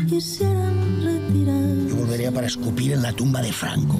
[0.09, 1.87] quisieran retirar.
[1.89, 3.99] Yo volvería para escupir en la tumba de Franco.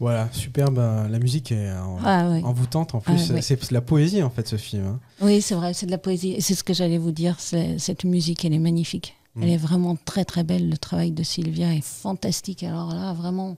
[0.00, 0.78] Voilà, superbe.
[0.78, 3.30] euh, la musique est en- Ah, envoûtante en plus.
[3.30, 3.42] Ah, ouais.
[3.42, 4.84] C'est la poésie en fait ce film.
[4.84, 5.00] hein.
[5.20, 6.36] Oui, c'est vrai, c'est de la poésie.
[6.40, 7.36] C'est ce que j'allais vous dire.
[7.38, 9.14] Cette musique, elle est magnifique.
[9.36, 9.42] Mm.
[9.44, 10.68] Elle est vraiment très, très belle.
[10.68, 12.64] Le travail de Sylvia est fantastique.
[12.64, 13.56] Alors là, vraiment,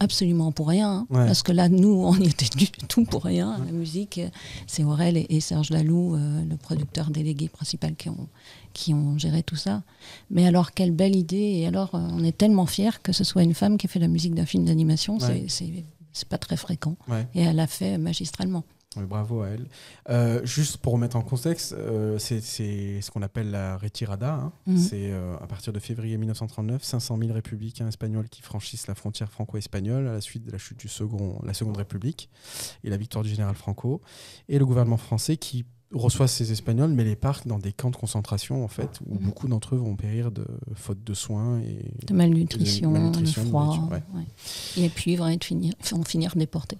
[0.00, 0.90] absolument pour rien.
[0.90, 1.06] hein.
[1.10, 1.26] Ouais.
[1.26, 3.58] Parce que là, nous, on y était du tout pour rien.
[3.64, 4.20] La musique,
[4.66, 8.28] c'est Aurel et, et Serge Laloux, euh, le producteur délégué principal, qui ont,
[8.72, 9.82] qui ont géré tout ça.
[10.30, 11.36] Mais alors, quelle belle idée.
[11.36, 13.98] Et alors, euh, on est tellement fiers que ce soit une femme qui a fait
[13.98, 15.18] la musique d'un film d'animation.
[15.18, 15.44] Ouais.
[15.48, 15.84] C'est-
[16.30, 16.96] pas très fréquent.
[17.08, 17.26] Ouais.
[17.34, 18.64] Et elle a fait magistralement.
[19.04, 19.66] Bravo à elle.
[20.08, 24.34] Euh, juste pour remettre en contexte, euh, c'est ce qu'on appelle la retirada.
[24.34, 24.52] hein.
[24.66, 24.78] Mhm.
[24.78, 29.30] C'est euh, à partir de février 1939, 500 000 républicains espagnols qui franchissent la frontière
[29.30, 32.30] franco-espagnole à la suite de la chute du second, la Seconde République
[32.84, 34.00] et la victoire du général Franco.
[34.48, 37.96] Et le gouvernement français qui reçoit ces Espagnols mais les parque dans des camps de
[37.96, 39.20] concentration en fait où Mhm.
[39.20, 43.66] beaucoup d'entre eux vont périr de faute de soins et De malnutrition, de de froid.
[43.66, 44.02] nourriture, ouais.
[44.16, 44.84] ouais.
[44.84, 46.76] Et puis, ils vont, être finir, vont finir déportés.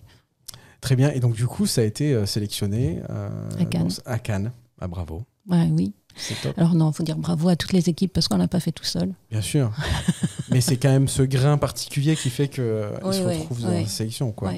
[0.87, 1.11] Très bien.
[1.11, 3.89] Et donc du coup, ça a été euh, sélectionné euh, À Cannes.
[3.89, 4.53] dans- à Cannes.
[4.81, 5.25] Ah, bravo.
[5.49, 5.93] Ouais, oui.
[6.15, 6.57] C'est top.
[6.57, 8.71] Alors non, il faut dire bravo à toutes les équipes parce qu'on l'a pas fait
[8.71, 9.13] tout seul.
[9.33, 9.73] Bien sûr.
[10.51, 12.63] Mais c'est quand même ce grain particulier qui fait qu'il
[13.05, 14.31] Oui, se oui, retrouve dans la sélection.
[14.31, 14.53] Quoi.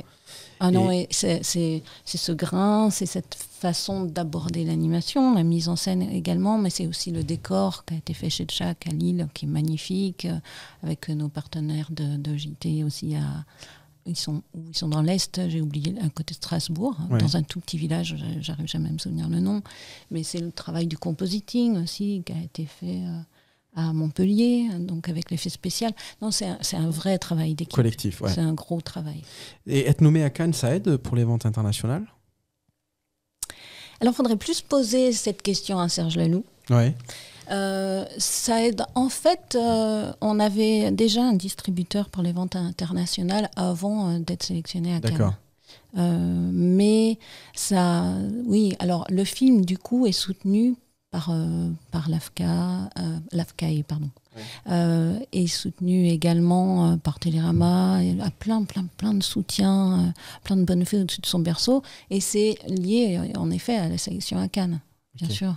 [0.60, 6.02] Ah non, Et- c'est ce grain, c'est cette façon d'aborder l'animation, la mise en scène
[6.02, 9.46] également, mais c'est aussi le décor qui a été fait chez Tchak à Lille, qui
[9.46, 10.38] est magnifique, euh,
[10.84, 13.44] avec nos partenaires de, de JT aussi à.
[14.08, 17.18] Ils sont, où ils sont dans l'Est, j'ai oublié, à côté de Strasbourg, hein, Ouais.
[17.18, 19.62] dans un tout petit village, j'a- j'arrive jamais à me souvenir le nom.
[20.10, 23.20] Mais c'est le travail du compositing aussi qui a été fait euh,
[23.76, 25.92] à Montpellier, donc avec l'effet spécial.
[26.22, 27.74] Non, c'est un, un vrai travail d'équipe.
[27.74, 28.32] Collectif, ouais.
[28.32, 29.22] C'est un gros travail.
[29.66, 32.06] Et être nommé à Cannes, ça aide pour les ventes internationales?
[34.00, 36.44] Alors, il faudrait plus poser cette question à Serge Laloux.
[36.70, 36.94] Ouais.
[37.50, 38.84] Euh, ça aide.
[38.94, 44.42] En fait, euh, on avait déjà un distributeur pour les ventes internationales avant euh, d'être
[44.42, 45.34] sélectionné à Cannes.
[45.94, 47.18] Mais
[47.54, 48.04] ça,
[48.46, 48.74] oui.
[48.78, 50.76] Alors, le film du coup est soutenu
[51.10, 51.34] par
[51.90, 52.90] par l'AFCA,
[53.88, 54.10] pardon,
[55.32, 60.12] est soutenu également par Télérama, et a plein, plein, plein de soutien,
[60.44, 63.96] plein de bonnes fées au-dessus de son berceau, et c'est lié en effet à la
[63.96, 64.80] sélection à Cannes,
[65.14, 65.54] bien sûr.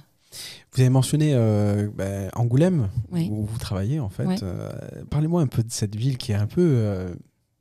[0.74, 3.28] Vous avez mentionné euh, bah, Angoulême, Oui.
[3.32, 4.44] où vous travaillez en fait.
[4.44, 4.70] Euh,
[5.10, 7.14] Parlez-moi un peu de cette ville qui est un peu euh,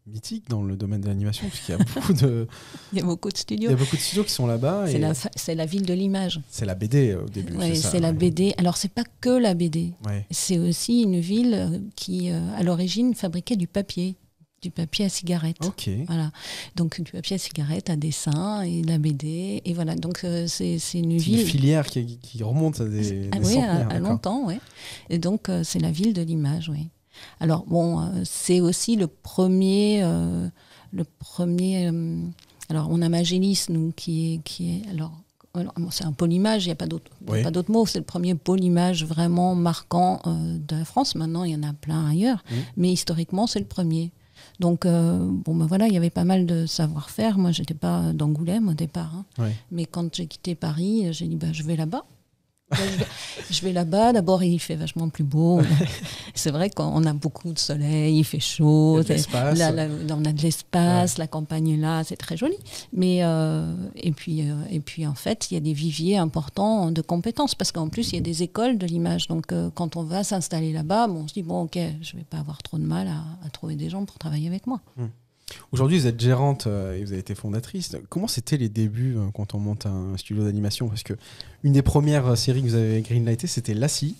[0.06, 2.46] mythique dans le domaine de l'animation, puisqu'il y a beaucoup de,
[2.92, 3.70] Il y a beaucoup de il studios.
[3.70, 4.84] y a beaucoup de studios qui sont là-bas.
[4.86, 6.40] C'est et la, ville de l'image.
[6.50, 7.54] C'est la BD au début.
[7.54, 8.12] Ouais, c'est la.
[8.12, 8.54] BD.
[8.58, 9.92] Alors, c'est pas que la BD.
[10.30, 14.14] C'est aussi une ville qui, à l'origine, fabriquait du papier,
[14.62, 15.56] du papier à cigarette.
[16.06, 16.30] Voilà.
[16.76, 19.62] Donc, du papier à cigarette à dessin et la BD.
[19.64, 19.94] Et voilà.
[19.94, 23.98] Donc, euh, c'est une filière qui, qui remonte à des, Ah des oui, centenaires, à,
[23.98, 24.54] longtemps, oui.
[25.08, 26.88] Et donc, euh, c'est la ville de l'image, oui.
[27.38, 30.02] Alors, bon, euh, c'est aussi le premier.
[30.02, 31.90] le premier
[32.68, 34.38] alors, on a Magélis, nous, qui est.
[34.44, 35.12] Qui est alors,
[35.90, 37.42] c'est un pôle image, il n'y a pas d'autre Oui.
[37.68, 37.84] mot.
[37.84, 41.16] C'est le premier pôle image vraiment marquant de la France.
[41.16, 42.44] Maintenant, il y en a plein ailleurs.
[42.76, 44.12] Mais historiquement, c'est le premier.
[44.60, 47.38] Donc, euh, bon, ben voilà, il y avait pas mal de savoir-faire.
[47.38, 49.12] Moi, j'étais pas d'Angoulême au départ.
[49.16, 49.24] hein.
[49.42, 49.56] Ouais.
[49.72, 52.04] Mais quand j'ai quitté Paris, j'ai dit, bah, je vais là-bas.
[53.50, 54.12] Je vais- là-bas.
[54.12, 55.60] D'abord, il fait vachement plus beau.
[56.34, 58.96] C'est vrai qu'on a beaucoup de soleil, il fait chaud.
[59.00, 59.04] Il
[59.58, 62.56] là, là, on a de l'espace, la campagne est là, c'est très joli.
[62.92, 66.90] Mais euh, et puis euh, et puis en fait, il y a des viviers importants
[66.90, 69.26] de compétences parce qu'en plus il y a des écoles de l'image.
[69.28, 72.24] Donc euh, quand on va s'installer là-bas, bon, on se dit bon ok, je vais
[72.24, 74.80] pas avoir trop de mal à, à trouver des gens pour travailler avec moi.
[75.72, 77.96] Aujourd'hui, vous êtes gérante euh, et vous avez été fondatrice.
[78.08, 80.88] Comment c'était les débuts euh, quand on monte un studio d'animation?
[80.88, 81.14] Parce que
[81.62, 84.16] une des premières euh, séries que vous avez greenlightées, c'était Lassie.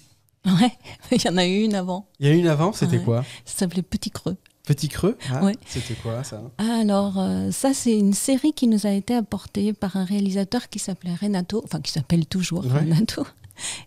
[0.47, 0.73] Ouais,
[1.12, 2.07] il y en a eu une avant.
[2.19, 3.05] Il y a eu une avant, c'était Ouais.
[3.05, 3.25] quoi?
[3.45, 4.37] Ça s'appelait Petit Creux.
[4.64, 5.55] Petit Creux Ah, Ouais.
[5.66, 6.43] C'était quoi ça?
[6.59, 10.79] Alors, euh, ça, c'est une série qui nous a été apportée par un réalisateur qui
[10.79, 12.81] s'appelait Renato, enfin qui s'appelle toujours Ouais.
[12.81, 13.25] Renato,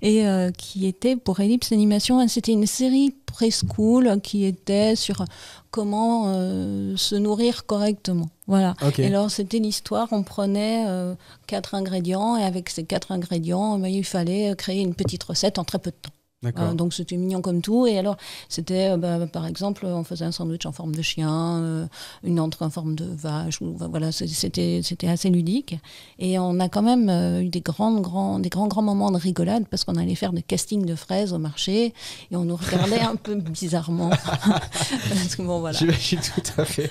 [0.02, 2.26] et euh, qui était pour Ellipse Animation.
[2.28, 5.26] C'était une série preschool qui était sur
[5.72, 8.30] comment euh, se nourrir correctement.
[8.48, 8.76] Voilà.
[8.98, 11.16] Et alors, c'était l'histoire, on prenait euh,
[11.48, 15.64] quatre ingrédients, et avec ces quatre ingrédients, ben, il fallait créer une petite recette en
[15.64, 16.12] très peu de temps.
[16.56, 17.88] Voilà, donc c'était mignon comme tout.
[17.88, 18.18] Et alors,
[18.50, 21.86] c'était, euh, bah, par exemple, on faisait un sandwich en forme de chien, euh,
[22.24, 23.62] une entrée en forme de vache.
[23.62, 25.78] Ou, voilà, c'était, assez ludique.
[26.20, 29.18] Et on a quand même euh, eu des grands, grands, des grands, grands moments de
[29.18, 31.94] rigolade parce qu'on allait faire des castings de fraises au marché
[32.32, 34.10] et on nous regardait un peu bizarrement.
[34.10, 35.78] parce que bon, voilà.
[35.78, 36.90] J'imagine tout à fait.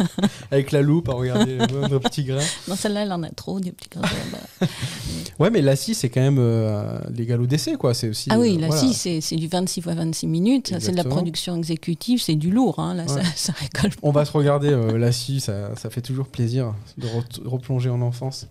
[0.51, 2.45] Avec la loupe à regarder le moindre petit grain.
[2.69, 4.03] Non, celle-là, elle en a trop, des petits grains.
[4.33, 4.67] Bah,
[5.39, 7.95] Ouais, mais Lassie, c'est quand même euh, légal au décès, quoi.
[7.95, 8.29] C'est aussi.
[8.31, 8.93] Ah oui, euh, là, voilà.
[8.93, 10.75] c'est du 26 x 26 minutes.
[10.79, 12.79] C'est de la production exécutive, c'est du lourd.
[12.79, 13.23] Hein, là, Ouais.
[13.37, 17.07] ça, ça rigole On va se regarder euh, Lassie, ça, ça fait toujours plaisir de
[17.09, 18.47] re- replonger en enfance.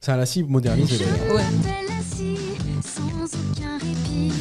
[0.00, 1.36] C'est un Lassie modernisé d'ailleurs.
[1.36, 1.42] Ouais.
[1.44, 2.36] m'appelle ainsi,
[2.84, 4.32] sans aucun répit.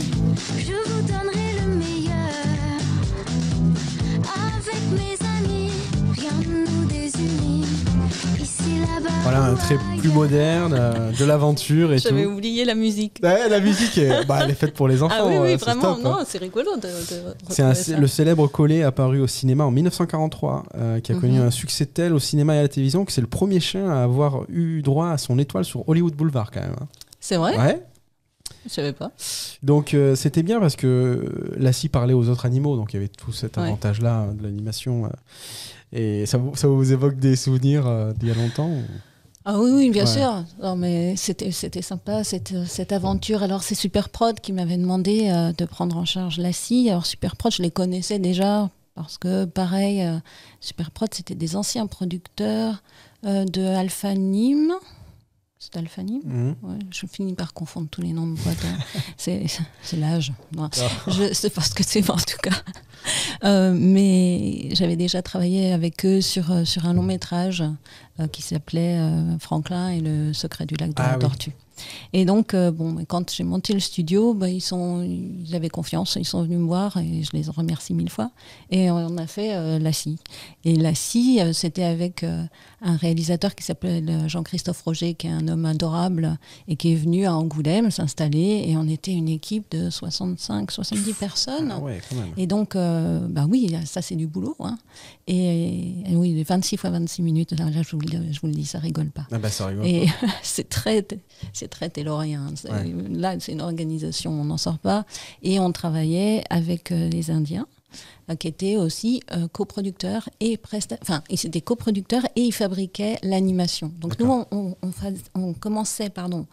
[0.57, 2.31] Je vous donnerai le meilleur.
[4.17, 5.71] Avec mes amis,
[6.17, 7.61] rien ne nous désunit.
[9.23, 12.09] Voilà, un trait plus moderne, euh, de l'aventure et tout.
[12.09, 13.19] J'avais oublié la musique.
[13.23, 15.15] Ouais, la musique, est, bah, elle est faite pour les enfants.
[15.17, 16.23] Ah oui, oui, euh, vraiment, top, non, hein.
[16.27, 16.81] c'est rigolo de.
[16.87, 21.47] de C'est le célèbre collet apparu au cinéma en 1943, euh, qui a connu Mhm.
[21.47, 24.03] un succès tel au cinéma et à la télévision que c'est le premier chien à
[24.03, 26.75] avoir eu droit à son étoile sur Hollywood Boulevard quand même.
[26.81, 26.87] hein.
[27.19, 27.57] C'est vrai?
[27.57, 27.83] Ouais.
[28.67, 29.11] Je savais pas.
[29.63, 33.07] Donc euh, c'était bien parce que Lassie parlait aux autres animaux, donc il y avait
[33.07, 35.09] tout cet avantage-là euh, de l'animation.
[35.93, 38.84] Et ça, vous- ça vous évoque des souvenirs euh, d'il y a longtemps ou-
[39.45, 40.12] Ah oui, oui, bien Ouais.
[40.19, 40.43] sûr.
[40.62, 43.41] Non, mais c'était, c'était sympa, cette, cette aventure.
[43.41, 46.89] Alors, c'est Superprod qui m'avait demandé euh, de prendre en charge la scie.
[46.91, 50.17] Alors, Superprod, je les connaissais déjà parce que, pareil, euh,
[50.60, 52.84] Superprod, c'était des anciens producteurs
[53.23, 54.73] de Alpha Nîmes.
[55.99, 56.55] Nîmes Mhm.
[56.63, 58.63] Ouais, je finis par confondre tous les noms de boîtes.
[58.65, 58.77] hein.
[59.17, 59.45] c'est,
[59.97, 60.34] l'âge.
[60.55, 60.69] Non,
[61.07, 62.51] Je sais pas ce que c'est, en tout cas.
[63.43, 67.63] Euh, mais j'avais déjà travaillé avec eux sur, euh, sur un long métrage
[68.19, 68.99] euh, qui s'appelait
[69.39, 71.19] Franklin et le secret du lac de Ah la oui.
[71.21, 71.51] tortue.
[72.13, 76.17] Et donc, euh, bon, quand j'ai monté le studio, bah, ils, sont, ils avaient confiance,
[76.19, 78.31] ils sont venus me voir et je les remercie mille fois.
[78.69, 80.17] Et on a fait euh, La Scie.
[80.65, 82.43] Et La Scie, euh, c'était avec euh,
[82.81, 87.25] un réalisateur qui s'appelle Jean-Christophe Roger, qui est un homme adorable et qui est venu
[87.25, 88.65] à Angoulême s'installer.
[88.67, 91.71] Et on était une équipe de 65, 70 personnes.
[91.73, 92.34] Ah ouais, quand même.
[92.38, 94.55] Et donc, bah oui, ça c'est du boulot.
[94.60, 94.77] hein.
[95.27, 98.53] Et, et oui, 26 fois 26 minutes, là, là, je, vous le, je vous le
[98.53, 99.25] dis, ça rigole pas.
[99.31, 99.86] Ah bah ça rigole.
[99.86, 100.07] Et
[100.43, 101.05] c'est très,
[101.53, 102.43] c'est très taylorien.
[102.55, 102.93] C'est- Ouais.
[103.10, 105.05] Là, c'est une organisation, on n'en sort pas.
[105.41, 107.65] Et on travaillait avec euh, les Indiens,
[108.29, 110.60] euh, qui étaient aussi euh, coproducteurs et
[111.01, 113.91] Enfin, ils étaient coproducteurs et ils fabriquaient l'animation.
[113.99, 116.45] Donc nous, on, on- on fas- on commençait, pardon,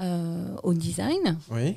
[0.00, 1.76] euh, au design Oui.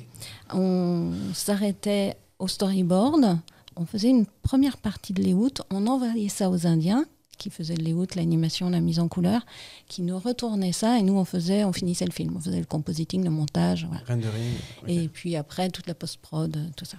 [0.52, 3.38] on s'arrêtait au storyboard,
[3.76, 7.04] on faisait une première partie de layout, on envoyait ça aux Indiens
[7.38, 9.44] qui faisaient le layout, l'animation, la mise en couleur,
[9.88, 12.64] qui nous retournaient ça et nous on faisait, on finissait le film, on faisait le
[12.66, 14.02] compositing, le montage, voilà.
[14.06, 14.54] Rendering.
[14.88, 16.98] et puis après toute la post-prod, euh, tout ça.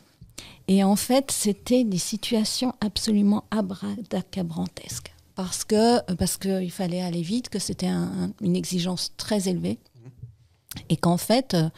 [0.68, 5.14] Et en fait, c'était des situations absolument abracadabrantesques.
[5.36, 9.78] Parce que parce qu'il fallait aller vite, que c'était un- un- une exigence très élevée.
[10.90, 11.70] Et qu'en fait, euh,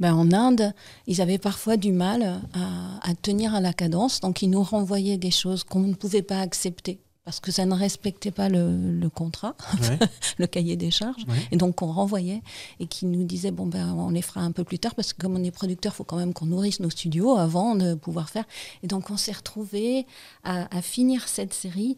[0.00, 0.72] ben, en Inde,
[1.06, 4.20] ils avaient parfois du mal à, à tenir à la cadence.
[4.20, 7.74] Donc, ils nous renvoyaient des choses qu'on ne pouvait pas accepter parce que ça ne
[7.74, 9.98] respectait pas le, le contrat, Ouais.
[10.38, 11.24] le cahier des charges.
[11.26, 11.36] Ouais.
[11.52, 12.42] Et donc, on renvoyait
[12.80, 15.22] et qui nous disaient bon, ben, on les fera un peu plus tard parce que
[15.22, 18.28] comme on est producteur, il faut quand même qu'on nourrisse nos studios avant de pouvoir
[18.28, 18.44] faire.
[18.82, 20.06] Et donc, on s'est retrouvés
[20.42, 21.96] à, à finir cette série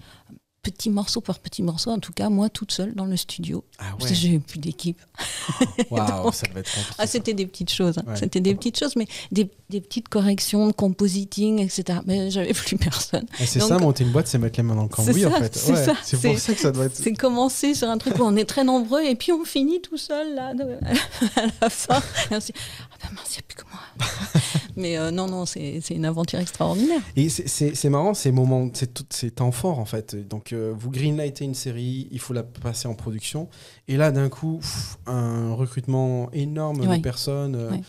[0.72, 3.64] petit morceau par petit morceau, en tout cas moi toute seule dans le studio.
[3.78, 4.08] Ah Parce ouais.
[4.10, 4.98] que j'ai plus d'équipe.
[5.90, 6.94] Waouh, Donc- ça devait être compliqué.
[6.98, 7.98] Ah, c'était des petites choses.
[7.98, 8.02] hein.
[8.06, 8.16] Ouais.
[8.16, 12.00] C'était des petites choses, mais des, des petites corrections de compositing, etc.
[12.06, 13.26] Mais j'avais plus personne.
[13.40, 15.54] Et c'est ça, monter une boîte, c'est mettre les mains dans le cambouis en fait.
[15.56, 16.94] c'est Ouais, ça, C'est pour ça que ça doit être.
[16.96, 19.96] C'est commencer sur un truc où on est très nombreux et puis on finit tout
[19.96, 20.52] seul là
[21.36, 22.00] à la fin.
[22.30, 22.52] Et on se dit,
[22.92, 23.80] ah ben mince, il n'y a plus que moi.
[24.76, 27.00] Mais euh, non, non, c'est une aventure extraordinaire.
[27.16, 30.14] Et c'est- marrant ces moments, c'est tout- ces temps forts en fait.
[30.28, 33.48] Donc euh, vous greenlightez une série, il faut la passer en production.
[33.88, 36.98] Et là d'un coup, pff, un recrutement énorme Ouais.
[36.98, 37.80] de personnes, euh, Ouais.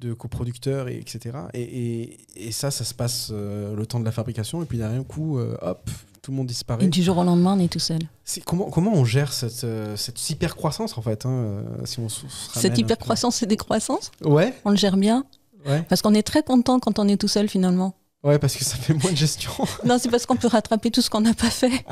[0.00, 1.38] de coproducteurs, et, etc.
[1.54, 4.62] Et, et- et ça, ça se passe le temps de la fabrication.
[4.62, 5.88] Et puis d'un coup, hop,
[6.20, 6.84] tout le monde disparaît.
[6.84, 8.00] Et du jour au lendemain, on est tout seul.
[8.46, 12.58] Comment, comment on gère cette, cette hyper croissance en fait hein, si on, se- se
[12.58, 15.24] Cette hyper croissance et décroissance, Ouais, on le gère bien?
[15.66, 17.94] Ouais, Parce qu'on est très content quand on est tout seul finalement.
[18.22, 19.52] ouais, parce que ça fait moins de gestion.
[19.84, 21.84] Non, c'est parce qu'on peut rattraper tout ce qu'on n'a pas fait.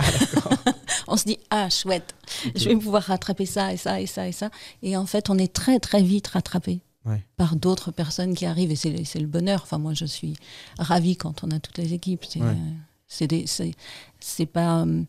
[1.08, 2.14] on se dit, ah, chouette,
[2.56, 4.50] je vais pouvoir rattraper ça et ça et ça et ça.
[4.82, 7.20] Et en fait, on est très, très vite rattrapé Ouais.
[7.36, 8.70] par d'autres personnes qui arrivent.
[8.70, 9.62] Et c'est le bonheur.
[9.64, 10.36] Enfin, moi, je suis
[10.78, 12.24] ravie quand on a toutes les équipes.
[12.28, 12.54] C'est Ouais.
[13.32, 13.70] euh,
[14.20, 14.82] c'est pas.
[14.82, 15.02] euh,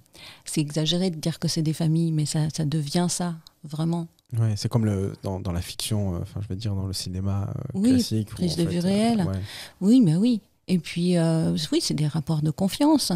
[0.44, 4.08] c'est exagéré de dire que c'est des familles, mais ça, ça devient ça, vraiment.
[4.40, 6.94] Ouais, c'est comme le, dans, dans la fiction, euh, enfin je veux dire dans le
[6.94, 8.30] cinéma euh, Oui, classique.
[8.30, 9.20] prise de vue euh, réelle.
[9.28, 9.40] ouais.
[9.82, 10.42] Oui, mais oui.
[10.68, 13.12] Et puis, euh, oui, c'est des rapports de confiance.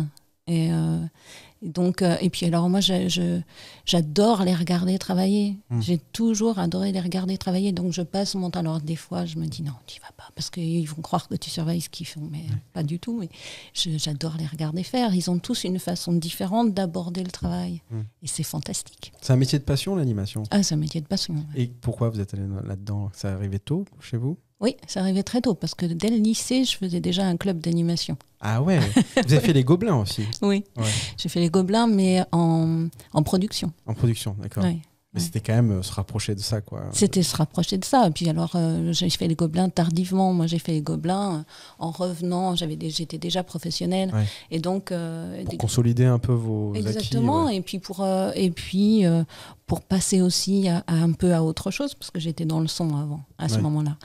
[0.48, 0.70] Et,
[1.62, 2.80] et donc, euh, et puis alors moi,
[3.86, 5.58] j'adore les regarder travailler.
[5.70, 5.82] Mm.
[5.82, 7.72] J'ai toujours adoré les regarder travailler.
[7.72, 8.60] Donc, je passe mon temps.
[8.60, 11.36] Alors, des fois, je me dis non, tu vas pas, parce qu'ils vont croire que
[11.36, 13.18] tu surveilles ce qu'ils font, mais pas du tout.
[13.20, 13.30] Mais
[13.74, 15.14] j'adore les regarder faire.
[15.16, 18.00] Ils ont tous une façon différente d'aborder le travail, Mm.
[18.24, 19.12] et c'est fantastique.
[19.22, 20.44] C'est un métier de passion l'animation?
[20.52, 21.34] Ah, c'est un métier de passion.
[21.36, 21.62] ouais.
[21.64, 23.10] Et pourquoi vous êtes allé là-dedans?
[23.14, 24.38] Ça arrivait tôt chez vous?
[24.60, 27.60] Oui, ça arrivait très tôt parce que dès le lycée, je faisais déjà un club
[27.60, 28.18] d'animation.
[28.42, 30.84] Ah ouais Vous avez fait les Gobelins aussi Oui, Ouais.
[31.18, 33.72] j'ai fait les Gobelins, mais en, en production.
[33.86, 34.64] En production, d'accord.
[34.64, 34.78] Ouais.
[35.14, 36.84] Mais c'était quand même euh, se rapprocher de ça, quoi.
[36.92, 38.08] C'était se rapprocher de ça.
[38.08, 40.34] Et puis alors, euh, j'ai fait les gobelins tardivement.
[40.34, 41.44] Moi, j'ai fait les gobelins euh,
[41.80, 42.56] en revenant.
[42.56, 44.12] J'avais, j'étais déjà professionnelle.
[44.14, 44.26] Ouais.
[44.52, 47.46] Et donc, euh, Pour des- consolider un peu vos exactement.
[47.46, 47.54] acquis.
[47.54, 47.56] ouais.
[47.58, 49.06] Et puis pour, euh, et puis
[49.66, 52.68] pour passer aussi à, à un peu à autre chose, parce que j'étais dans le
[52.68, 53.62] son avant, à ce Ouais.
[53.62, 53.96] moment-là.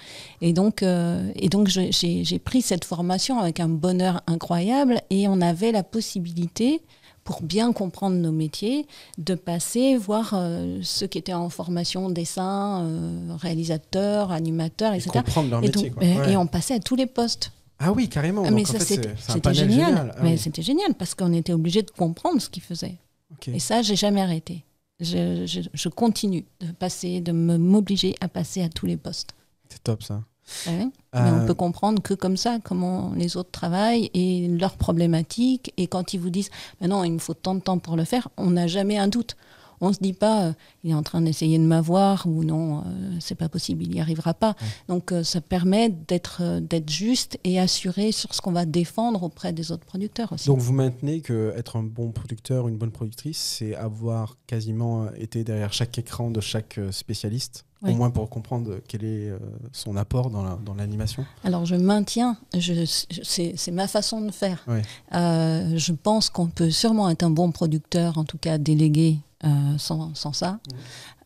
[0.40, 5.00] Et donc, et donc j'ai pris cette formation avec un bonheur incroyable.
[5.10, 6.80] Et on avait la possibilité
[7.24, 8.86] pour bien comprendre nos métiers,
[9.18, 15.10] de passer voir euh, ceux qui étaient en formation dessin, euh, réalisateur, animateur, Et etc.
[15.10, 16.06] comprendre leur et, métier, donc- quoi.
[16.06, 16.32] et- Ouais.
[16.32, 17.52] et on passait à tous les postes.
[17.78, 18.42] Ah oui, carrément.
[18.46, 19.14] Ah, mais ça, c'était,
[19.54, 20.14] génial.
[20.16, 20.38] Ah mais oui.
[20.38, 22.96] c'était génial parce qu'on était obligé de comprendre ce qu'ils faisaient.
[23.32, 23.48] Ok.
[23.48, 24.64] Et ça, j'ai jamais arrêté.
[25.00, 29.30] Je, je- je continue de passer, de m'obliger à passer à tous les postes.
[29.68, 30.22] C'est top, ça.
[30.66, 30.86] Ouais.
[31.14, 35.72] Mais Euh, on peut comprendre que comme ça, comment les autres travaillent et leurs problématiques.
[35.76, 36.50] Et quand ils vous disent,
[36.80, 39.08] mais non, il me faut tant de temps pour le faire, on n'a jamais un
[39.08, 39.36] doute.
[39.84, 40.52] On ne se dit pas, euh,
[40.84, 44.00] il est en train d'essayer de m'avoir ou non, euh, c'est pas possible, il n'y
[44.00, 44.54] arrivera pas.
[44.86, 49.52] Donc euh, ça permet d'être d'être juste et assuré sur ce qu'on va défendre auprès
[49.52, 50.46] des autres producteurs aussi.
[50.46, 55.42] Donc vous maintenez que être un bon producteur, une bonne productrice, c'est avoir quasiment été
[55.42, 59.38] derrière chaque écran de chaque spécialiste, Au moins pour comprendre quel est euh,
[59.72, 61.24] son apport dans la- dans l'animation.
[61.42, 64.62] Alors je maintiens, je, c'est ma façon de faire.
[64.68, 64.82] Ouais.
[65.14, 69.76] Euh, je pense qu'on peut sûrement être un bon producteur, en tout cas délégué, euh,
[69.78, 70.60] sans, sans ça.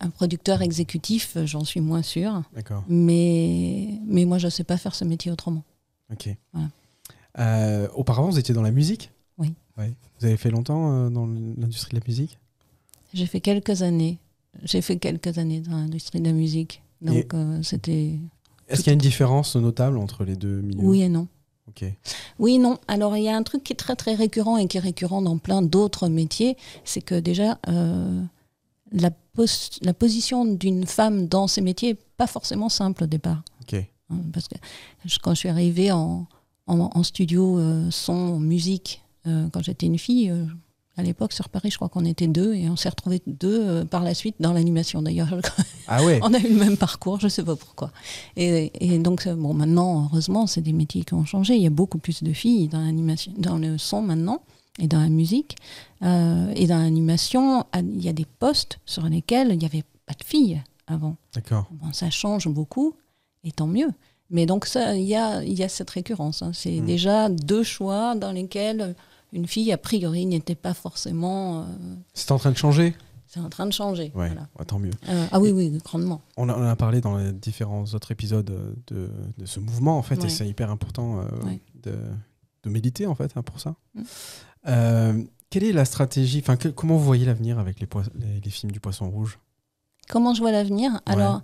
[0.00, 2.42] Un producteur exécutif, j'en suis moins sûre.
[2.54, 2.84] D'accord.
[2.88, 5.62] Mais, mais moi, je ne sais pas faire ce métier autrement.
[6.10, 6.30] Ok.
[6.54, 7.90] Voilà.
[7.94, 9.10] Auparavant, vous étiez dans la musique?
[9.36, 9.54] Oui.
[10.18, 12.38] Vous avez fait longtemps dans l'industrie de la musique?
[13.12, 14.18] J'ai fait quelques années.
[14.64, 16.82] J'ai fait quelques années dans l'industrie de la musique.
[17.02, 18.18] Donc euh, c'était
[18.68, 20.82] Est-ce qu'il y a une différence notable entre les deux milieux?
[20.86, 21.28] Oui et non.
[21.68, 21.84] Ok.
[22.38, 22.78] Oui, non.
[22.86, 25.20] Alors, il y a un truc qui est très, très récurrent et qui est récurrent
[25.20, 28.22] dans plein d'autres métiers, c'est que déjà, euh,
[28.92, 33.42] la, pos- la position d'une femme dans ces métiers n'est pas forcément simple au départ.
[33.62, 33.74] Ok.
[33.74, 34.54] Hein, Parce que
[35.04, 36.26] je- quand je suis arrivée en,
[36.68, 40.30] en, en studio euh, son, musique, euh, quand j'étais une fille,
[40.96, 43.84] à l'époque sur Paris, je crois qu'on était deux et on s'est retrouvés deux euh,
[43.84, 45.28] par la suite dans l'animation d'ailleurs.
[45.88, 47.92] Ah ouais on a eu le même parcours, je sais pas pourquoi.
[48.36, 51.54] Et, et donc, euh, bon, maintenant, heureusement, c'est des métiers qui ont changé.
[51.54, 54.40] Il y a beaucoup plus de filles dans l'animation, dans le son maintenant
[54.80, 55.56] et dans la musique.
[56.02, 60.14] Euh, et dans l'animation, il y a des postes sur lesquels il n'y avait pas
[60.14, 61.16] de filles avant.
[61.34, 61.66] D'accord.
[61.70, 62.94] Bon, ça change beaucoup,
[63.44, 63.90] et tant mieux.
[64.30, 66.42] Mais donc, il y a, il y a cette récurrence.
[66.42, 66.50] hein.
[66.52, 66.84] C'est Mm.
[66.84, 68.96] déjà deux choix dans lesquels
[69.36, 71.60] une fille, a priori, n'était pas forcément.
[71.60, 71.64] euh,
[72.14, 72.94] C'est en train de changer?
[73.28, 74.12] C'est en train de changer.
[74.14, 74.48] Ouais, voilà.
[74.66, 74.92] tant mieux.
[75.08, 76.22] Euh, ah oui, oui, grandement.
[76.36, 80.02] On, en a parlé dans les différents autres épisodes euh, de, de ce mouvement, en
[80.02, 80.26] fait, Ouais.
[80.26, 81.60] et c'est hyper important euh, Ouais.
[81.82, 81.92] de,
[82.62, 83.74] de méditer, en fait, hein, pour ça.
[83.94, 84.02] Mm.
[85.50, 88.50] Quelle est la stratégie Enfin, que- comment vous voyez l'avenir avec les, poi- les, les
[88.50, 89.38] films du Poisson Rouge?
[90.08, 91.42] Comment je vois l'avenir Alors,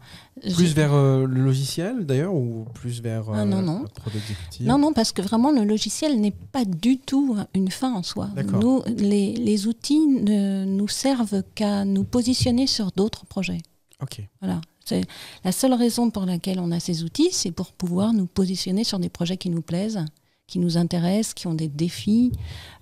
[0.55, 3.85] Plus vers euh, le logiciel, d'ailleurs, ou plus vers Ah, non, non.
[3.95, 7.93] prod exécutive Non, non, parce que vraiment, le logiciel n'est pas du tout une fin
[7.93, 8.29] en soi.
[8.61, 13.63] Nous, les, les outils ne nous servent qu'à nous positionner sur d'autres projets.
[14.01, 14.21] Ok.
[14.41, 14.61] Voilà.
[14.85, 15.03] C'est
[15.45, 18.99] la seule raison pour laquelle on a ces outils, c'est pour pouvoir nous positionner sur
[18.99, 20.05] des projets qui nous plaisent,
[20.49, 22.33] qui nous intéressent, qui ont des défis.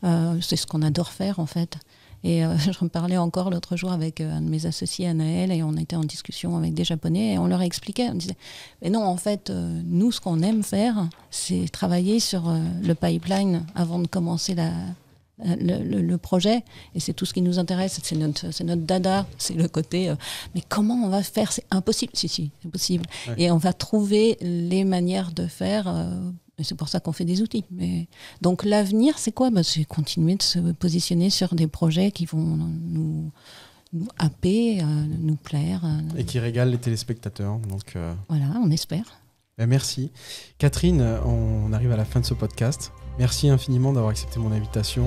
[0.05, 1.77] Euh, c'est ce qu'on adore faire en fait.
[2.23, 5.51] Et euh, je me parlais encore l'autre jour avec euh, un de mes associés, Anaël,
[5.53, 8.37] et on était en discussion avec des Japonais, et on leur expliquait, on disait,
[8.83, 12.95] mais non, en fait, euh, nous, ce qu'on aime faire, c'est travailler sur euh, le
[12.95, 14.71] pipeline avant de commencer la,
[15.43, 16.63] le, le- le projet.
[16.95, 20.11] Et c'est tout ce qui nous intéresse, c'est notre, c'est notre dada, c'est le côté,
[20.11, 20.15] euh,
[20.55, 21.51] mais comment on va faire?
[21.53, 22.13] C'est impossible.
[22.15, 23.05] Si, si, c'est possible.
[23.29, 23.35] Ouais.
[23.39, 25.85] Et on va trouver les manières de faire.
[25.89, 26.11] euh,
[26.61, 27.65] et c'est pour ça qu'on fait des outils.
[27.71, 28.07] Mais...
[28.43, 29.51] Donc l'avenir, c'est quoi?
[29.51, 33.31] Bah, C'est continuer de se positionner sur des projets qui vont nous,
[33.93, 34.85] nous happer, euh,
[35.19, 35.85] nous plaire.
[35.85, 37.59] euh, Et qui régale les téléspectateurs.
[37.61, 39.05] Donc, euh, voilà, on espère.
[39.59, 40.11] ben, merci.
[40.59, 42.93] Catherine, on arrive à la fin de ce podcast.
[43.21, 45.07] Merci infiniment d'avoir accepté mon invitation.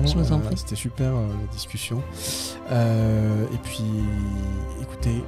[0.52, 0.56] Euh.
[0.56, 2.00] C'était super euh, la discussion.
[2.70, 3.82] Euh, et puis,
[4.80, 5.22] écoutez,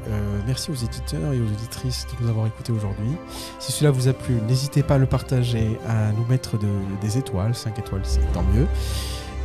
[0.46, 3.10] merci aux éditeurs et aux éditrices de nous avoir écoutés aujourd'hui.
[3.58, 6.66] Si cela vous a plu, n'hésitez pas à le partager, à nous mettre de-
[7.02, 8.68] des étoiles, 5 étoiles c'est tant mieux,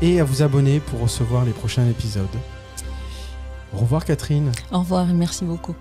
[0.04, 2.27] et à vous abonner pour recevoir les prochains épisodes.
[3.73, 4.51] Au revoir Catherine.
[4.71, 5.73] Au revoir et merci beaucoup.